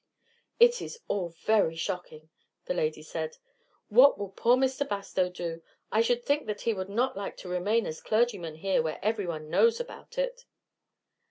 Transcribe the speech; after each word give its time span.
"It 0.59 0.81
is 0.81 0.99
all 1.07 1.29
very 1.29 1.75
shocking," 1.75 2.31
the 2.65 2.73
lady 2.73 3.03
said. 3.03 3.37
"What 3.87 4.17
will 4.17 4.29
poor 4.29 4.57
Mr. 4.57 4.83
Bastow 4.89 5.29
do? 5.29 5.61
I 5.91 6.01
should 6.01 6.25
think 6.25 6.47
that 6.47 6.61
he 6.61 6.73
would 6.73 6.89
not 6.89 7.15
like 7.15 7.37
to 7.37 7.47
remain 7.49 7.85
as 7.85 8.01
clergyman 8.01 8.55
here, 8.55 8.81
where 8.81 8.97
everyone 9.05 9.47
knows 9.51 9.79
about 9.79 10.17
it." 10.17 10.45